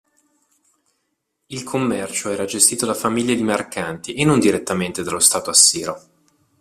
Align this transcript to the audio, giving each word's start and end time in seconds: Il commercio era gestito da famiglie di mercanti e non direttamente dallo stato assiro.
Il 1.45 1.61
commercio 1.61 2.31
era 2.31 2.45
gestito 2.45 2.87
da 2.87 2.95
famiglie 2.95 3.35
di 3.35 3.43
mercanti 3.43 4.15
e 4.15 4.25
non 4.25 4.39
direttamente 4.39 5.03
dallo 5.03 5.19
stato 5.19 5.51
assiro. 5.51 6.01